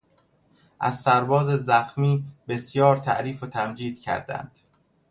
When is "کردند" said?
4.01-4.59